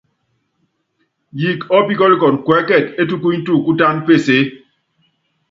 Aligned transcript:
Yiik 1.39 1.61
ɔ́píkɔ́lɔn 1.77 2.35
kuɛ́kɛt 2.45 2.85
é 3.01 3.03
tubuny 3.09 3.39
tuukútán 3.45 3.95
pesée. 4.05 4.43